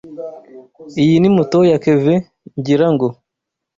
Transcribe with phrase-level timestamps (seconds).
[1.03, 2.19] Iyi ni moto ya Kevin,
[2.59, 3.07] ngira ngo.